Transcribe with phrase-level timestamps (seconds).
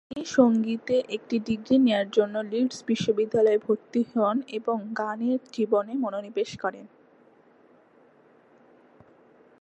[0.09, 6.51] তিনি সঙ্গীতে একটি ডিগ্রী নেয়ার জন্য লিডস বিশ্ববিদ্যালয়ে ভর্তি হন এবং তার গানের জীবনে মনোনিবেশ
[6.57, 6.85] করেন।